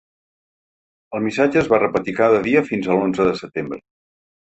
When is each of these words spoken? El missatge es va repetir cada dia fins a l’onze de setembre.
El 1.17 1.21
missatge 1.27 1.61
es 1.63 1.71
va 1.75 1.81
repetir 1.85 2.17
cada 2.23 2.43
dia 2.51 2.67
fins 2.73 2.91
a 2.91 2.99
l’onze 3.01 3.33
de 3.33 3.41
setembre. 3.47 3.85